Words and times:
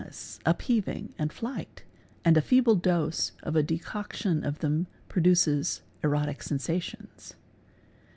ness, 0.03 0.39
upheaving, 0.47 1.13
and 1.19 1.31
flight, 1.31 1.83
and 2.25 2.35
a 2.35 2.41
feeble 2.41 2.73
dose 2.73 3.33
of 3.43 3.55
a 3.55 3.61
decoction 3.61 4.43
of 4.43 4.57
them 4.57 4.87
produces 5.07 5.83
erotic 6.03 6.41
sensations. 6.41 7.35